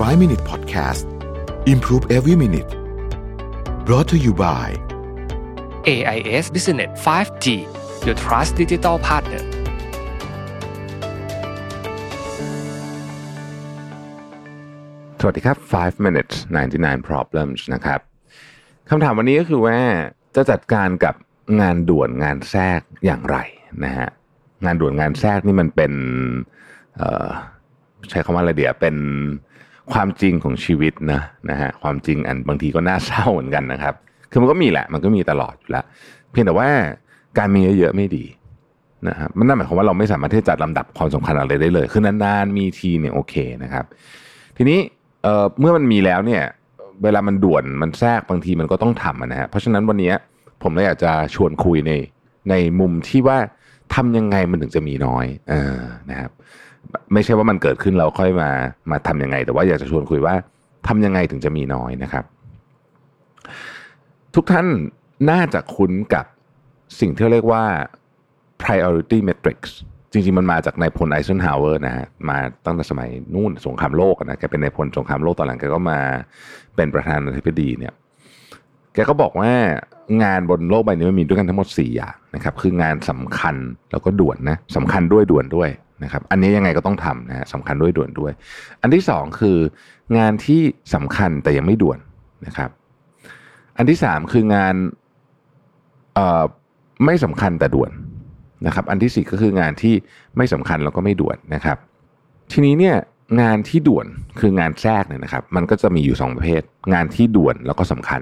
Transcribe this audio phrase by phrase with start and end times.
[0.00, 1.04] 5 Minute Podcast
[1.66, 2.70] Improve Every Minute
[3.84, 4.66] brought to you by
[5.92, 7.46] AIS Business 5G
[8.06, 9.42] Your Trust Digital Partner
[15.20, 16.34] สวัสดีครับ 5 minutes
[16.72, 18.00] 99 problems นะครับ
[18.90, 19.78] คำถามวันนี้ก็คือว่า
[20.36, 21.14] จะจัดการกับ
[21.60, 23.36] งานด่วนงานแทรกอย่างไร
[23.84, 24.08] นะฮะ
[24.64, 25.92] งานด่วนงานแทรกนี่มันเป็น
[26.96, 27.28] เอ่อ
[28.10, 28.96] ใช้คำว่าอะไรเดียวเป็น
[29.92, 33.94] ความจริงของชีวิตนะนะฮะความจริงอันบางทีก็น่าเศร้าเหมือนกันนะครับ
[34.30, 35.84] คือมันก็มีแหละ มันก็มีตลอดอยู่แล้ว
[36.30, 36.68] เพียงแต่ว่า
[37.38, 38.24] การมีเยอะๆไม่ดี
[39.08, 43.84] นะครับมันนั่นหมายความว่าเราไม่สามารถที่จะจัดลำดับความสำคัญอะไรได้เลย คือนานๆมีทีเนี่ยโอเคนะครับ
[44.56, 44.78] ทีนี้
[45.22, 46.42] เอ่อเมื่อมันมีแล้วเนี่ย
[47.02, 50.12] เวลามันด่วนมันแทรกบางทีมันก็ต้องทำนะฮะเพราะฉะนั้นวันนี้
[50.62, 51.92] ผมเลยอยากจะชวนคุยใน
[52.50, 53.38] ในมุมที่ว่า
[53.94, 55.78] ทำยังไงมันถึงจะมีน้อยเออ
[56.10, 56.30] นะครับ
[57.12, 58.50] ไม่ใช่ว่ามันเกิดขึ้นเราค่อยมา
[58.90, 60.34] มาทำยังไง แต่ว่าอยากจะชวนคุยว่า
[60.88, 62.24] ทำยังไงถึงจะมีน้อยนะครับ
[64.34, 64.66] ทุกท่าน
[65.30, 66.24] น่าจะคุ้นกับ
[67.00, 67.64] สิ่งที่เรียกว่า
[68.62, 69.58] priority matrix
[70.12, 76.00] จริงๆ มันมาจากนายพลไอเซนฮาวเวอร์นะฮะมาตั้งแต่สมัยนู่นสงครามโลกนะแกเป็นนายพลสงครามโลกตอนหลังแกก็มา
[76.76, 77.94] เป็นประธานาธิบดีเนี่ย
[79.02, 79.52] กก็บอกว่า
[80.22, 83.56] งานบนโลกใบนี้มันมีด้วยกันทั้งหมด 4 อย่างนะครับ คืองานสำคัญ
[83.92, 85.68] แล้วก็ด่วนนะสำคัญด้วยด่วนด้วย
[86.04, 88.32] นะครับ อันนี้ยังไงก็ต้องทำนะฮะสำคัญด้วยด่วนด้วย
[88.82, 89.58] อันที่สองคือ
[90.18, 90.60] งานที่
[90.94, 91.98] สำคัญแต่ยังไม่ด่วน
[92.46, 92.70] นะครับ
[93.76, 94.74] อันที่สามคืองาน
[97.04, 97.90] ไม่สำคัญแต่ด่วน
[98.66, 99.94] นะครับ อันที่สี่ก็คืองานที่
[100.36, 101.76] ไม่สำคัญแล้วก็ไม่ด่วนนะครับ
[102.52, 102.96] ทีนี้เนี่ย
[103.40, 104.06] งานที่ด่วน
[104.40, 106.62] คืองานแทรกเนี่ยนะครับ มันก็จะมีอยู่สองประเภท
[106.92, 108.20] งานที่ด่วนแล้วก็สำคัญ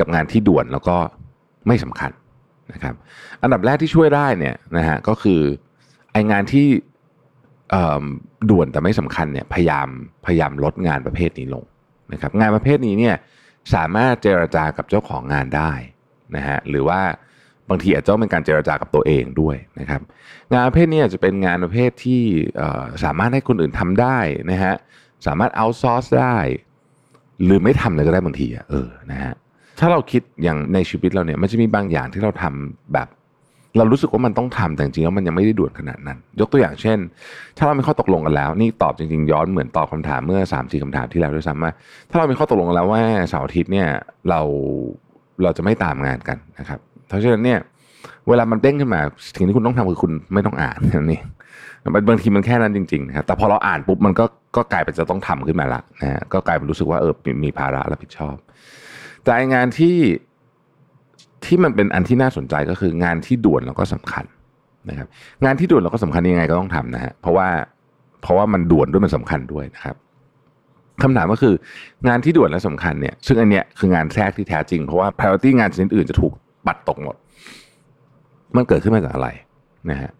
[0.00, 0.96] กับงานที่ด่วนแล้วก็
[1.66, 2.10] ไม่สำคัญ
[2.72, 2.94] นะครับ
[3.42, 5.40] อันดับแรกที่ช่วยได้เนี่ยนะฮะก็คือ
[6.12, 6.66] ไองานที่
[8.50, 9.88] ด่วนแต่ไม่สำคัญเนี่ยพยายาม
[10.26, 11.64] พยายามลดงานประเภทนี้ลง
[12.12, 13.16] นะครับ งานประเภทนี้เนี่ย
[13.74, 15.72] สามารถเจรจากับเจ้าของงานได้
[16.36, 17.00] นะฮะหรือว่า
[17.68, 20.00] บางทีอาจจะต้องเป็นการเจรจากับตัวเองด้วยนะครับ
[20.52, 22.22] งานประเภทนี้อาจจะเป็นงานประเภทที่
[23.04, 24.18] สามารถให้คนอื่นทำได้
[24.50, 24.74] นะฮะ
[25.26, 26.36] สามารถเอาซอร์สได้
[27.44, 29.34] หรือไม่ทำเลยก็ได้บางทีอะเออนะฮะ
[29.78, 33.08] ถ้าเราคิดอย่างในชีวิตเราเนี่ยมันจะมีบางอย่างที่เราทำแบบ
[33.78, 36.98] เรารู้สึกว่ามันต้องทำแต่จริงๆแล้วมันยังไม่ได้ด่วนขนาดนั้น ยกตัวอย่างเช่น
[37.56, 41.72] ถ้าเรามีข้อตกลงกันแล้ว นี่ตอบจริงๆย้อนเหมือนตอบคำถามเมื่อ3ามสี่คำถามที่แล้วด้วยซ้ำว่า
[42.10, 43.88] ถ้าเรามีข้อตกลงกันแล้วว่าเสาร์อาทิตย์เนี่ย
[44.28, 44.40] เรา
[45.42, 47.58] เราจะไม่ตามงานกันนะครับเพราะฉะนั้นเนี่ย
[48.28, 49.00] เวลามันเด้งขึ้นมา
[49.36, 54.24] สิ่งที่คุณต้องทำคือคุณไม่ต้องอ่านนั่บางทีมันแค่นั้นจริงๆนะครับแต่พอเราอ่านปุ๊บมันก็
[54.56, 58.36] ก็กลายเป็นจะต้องทำขึ้นมาละนะฮะก็กลายเป็นรู้สึกว่าเออมีมีภาระรับผิดชอบ
[59.24, 59.96] แต่ไองานที่
[61.44, 64.24] ที่มันเป็นอันที่น่าสนใจก็คืองานที่ด่วนแล้วก็สำคัญ
[64.90, 65.08] นะครับ
[65.44, 67.48] งานที่ด่วนแล้วก็สำคัญยังไงก็ต้องทำนะฮะเพราะว่า
[68.22, 69.96] เพราะว่ามันด่วนด้วยมันสำคัญด้วยนะครับ
[71.02, 71.54] คำถามก็คือ
[72.08, 76.32] งานที่ด่วนและสำคัญเนี่ย ซึ่งอันเนี้ยคืองานแทรกที่แท้จริง เพราะว่า priority งานชนิดอื่นจะถูก
[76.66, 77.16] ปัดตกหมด
[78.56, 79.28] มันเกิดขึ้นมาจากอะไร
[79.90, 80.10] นะฮะ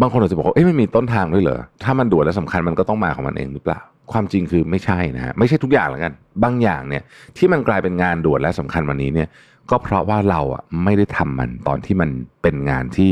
[0.00, 3.80] บางคนอาจจะบอกว่าเอ๊ะมันมีต้นทางด้วยเหรอถ้ามันด่วนและสำคัญมันก็ต้องมาของมันเองหรือเปล่า
[4.12, 6.12] ความจริงคือไม่ใช่นะฮะไม่ใช่ทุกอย่างแล้วกัน
[6.44, 7.02] บางอย่างเนี่ย
[7.36, 9.28] ที่มันกลายเป็นงานด่วนและสำคัญวันนี้เนี่ย
[9.70, 12.10] ก็เพราะว่าเราอะไม่ได้ทำมันตอนที่มัน
[12.42, 13.10] เป็นงานที่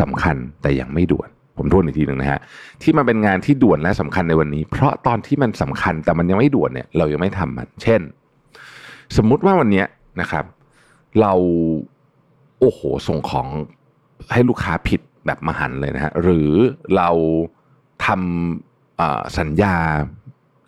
[0.00, 2.40] สำคัญแต่ยังไม่ด่วน ผมทวนอีกทีหนึ่งนะฮะ
[2.82, 8.00] ที่มันเป็นงานที่ด่วนและสำคัญในวันนี้ เพราะตอนที่มันสำคัญแต่มันยังไม่ด่วนเนี่ยเรายังไม่ทำมัน เช่น
[9.16, 9.84] สมมุติว่าวันนี้
[10.20, 10.44] นะครับ
[11.20, 11.32] เรา
[12.60, 13.48] โอ้โหส่งของ
[14.32, 16.50] ให้ลูกค้าผิดแบบมหันเลยนะฮะหรือ
[16.96, 17.10] เรา
[18.06, 18.71] ทำเอ่อ
[19.38, 19.76] สัญญา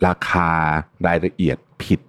[0.07, 0.49] ราคา
[1.07, 1.99] รายละเอียดผิด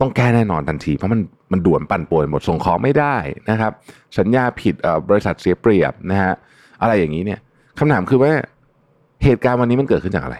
[0.00, 1.20] ต้องแก้แน่นอนทันที เพราะมัน
[1.52, 3.16] มันด่วนปั่นป่วนหมดส่งของไม่ได้
[3.50, 3.72] นะครับ
[4.18, 4.74] สัญญาผิด
[5.08, 6.32] บริษัทเสียเปรียบนะฮะ
[6.82, 7.40] อะไรอย่างนี้เนี่ย
[7.78, 8.32] คำถามคือว่า
[9.24, 10.36] เหตุการณ์วันนี้มันเกิดขึ้นจากอะไร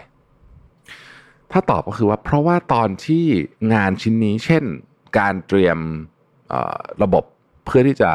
[1.51, 3.25] ถ้าตอบก็คือว่าเพราะว่าตอนที่
[3.73, 4.63] งานชิ้นนี้เช่น
[5.19, 5.77] การเตรียม
[7.03, 7.23] ระบบ
[7.65, 8.11] เพื่อที่จะ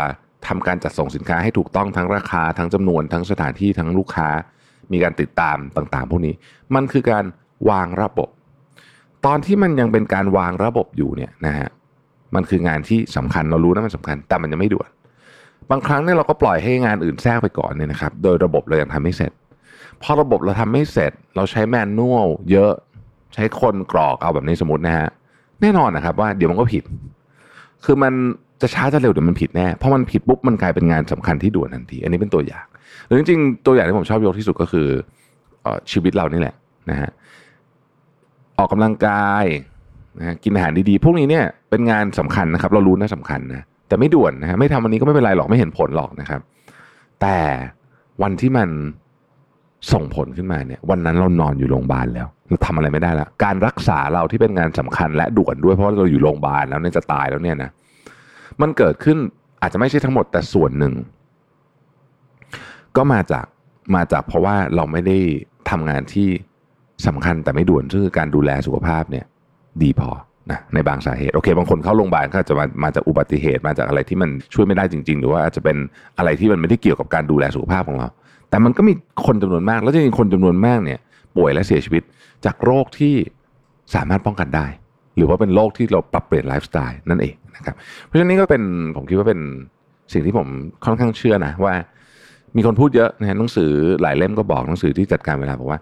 [0.46, 4.28] ทำการจัดส่งสินค้าให้ถูกต้องทั้งราคาทั้งจำนวนทั้งสถานที่ทั้งลูกค้า
[4.92, 6.34] มีการติดตามต่างๆ พวกนี้
[6.74, 7.24] มันคือการ
[7.70, 8.28] วางระบบ
[9.26, 11.68] ตอนที่มันยังเป็นการวางระบบอยู่เนี่ยนะฮะ
[12.34, 14.88] มันคืองานที่สำคัญเรารู้นะมันสำคัญ แต่มันยังไม่ด่วน
[15.70, 19.32] บางครั้งเนี่ยเราก็ปล่อยให้งานอื่นแทรกไปก่อนเนี่ยนะครับ โดยระบบเรายังทำไม่เสร็จ
[20.02, 22.72] พอระบบเราทำไม่เสร็จ เราใช้แมนนวลเยอะ
[23.34, 25.08] ใช้คนกรอกเอาแบบนี้สมมตินะฮะ
[25.60, 26.82] แน่นอนนะครับว่าเดี๋ยวมันก็ผิด
[27.84, 28.12] คือมัน
[28.62, 32.66] จะช้าจะเร็วเดี๋ยวมันผิดแน่เพราะมันผิดปุ๊บมันกลายเป็นงานสำคัญที่ด่วนทันที อันนี้เป็นตัวอย่าง
[33.06, 34.86] หรือจริงๆตัวอย่างที่ผมชอบยกที่สุดก็คือ
[35.64, 36.54] อชีวิตเรานี่แหละ
[36.90, 37.10] นะฮะ
[38.58, 39.44] ออกกำลังกาย
[40.18, 46.40] นะฮะกินอาหารดีๆ พวกนี้เนี่ยเป็นงานสำคัญนะครับ เรารู้นะสำคัญนะแต่ไม่ด่วนนะฮะไม่ทำวันนี้ก็ไม่เป็นไรหรอกไม่เห็นผลหรอกนะครับ
[47.22, 47.38] แต่
[48.22, 48.68] วันที่มัน
[49.92, 57.70] ส่งผลขึ้นมาเนี่ย วันนั้นเรานอนอยู่โรงพยาบาลแล้วเราทำอะไรไม่ได้แล้วการรักษาเราที่เป็นงานสำคัญและด่วนด้วยเพราะเราอยู่โรงพยาบาลแล้วเนี่ยจะตายแล้วเนี่ยนะ
[58.60, 59.16] มันเกิดขึ้น
[59.62, 60.92] อาจจะไม่ใช่ทั้งหมดแต่ส่วนหนึ่ง
[62.98, 63.46] ก็มาจาก
[63.96, 65.18] มาจากเพราะว่าเราไม่ได้
[65.70, 66.28] ทำงานที่
[67.06, 69.24] สำคัญแต่ไม่ด่วนซึ่งคือการดูแลสุขภาพเนี่ย
[69.82, 70.10] ดีพอ
[70.50, 75.76] นะในบางสาเหตุโอเค บางคนเข้าโรงพยาบาลก็จะมามาจากอุบัติเหตุมาจากอะไรที่มันช่วยไม่ได้จริง ๆ หรือว่าอาจจะเป็น
[76.18, 78.08] อะไรที่มันไม่ได้เกี่ยวกับการดูแลสุขภาพของเรา
[78.50, 78.92] แต่มันก็มี
[79.26, 80.98] คนจำนวนมาก แล้วจริงๆคนจำนวนมากเนี่ย
[81.36, 82.02] ป่วยและเสียชีวิต
[82.44, 83.14] จากโรคที่
[83.94, 84.66] สามารถป้องกันได้
[85.16, 87.74] หรือว่าเป็นโรคที่เราปรับเปลี่ยนไลฟ์สไตล์นั่นเองนะครับ
[88.04, 88.62] เพราะฉะนั้นนี่ก็เป็น
[88.96, 89.40] ผมคิดว่าเป็น
[90.12, 90.48] สิ่งที่ผม
[90.84, 91.74] ค่อนข้างเชื่อนะว่า
[92.58, 93.72] มีคนพูดเยอะนะหนังสือ
[94.02, 95.78] หลายเล่มก็บอกหนังสือที่จัดการเวลาบอกว่า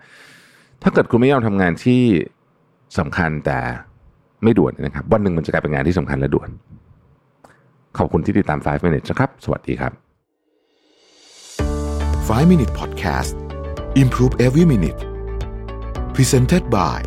[0.82, 2.02] ถ้าเกิดคุณไม่ยอมทำงานที่
[2.98, 3.58] สำคัญแต่
[4.42, 6.48] ไม่ด่วนนะครับ วันหนึ่งมันจะกลายเป็นงานที่สำคัญและด่วน
[7.98, 9.92] ขอบคุณที่ติดตาม 5 minutes นะครับ สวัสดีครับ
[12.28, 13.34] 5 Minute Podcast
[14.02, 15.00] Improve Every Minute
[16.16, 16.98] Presented by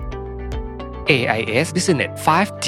[1.12, 2.68] AIS Business 5G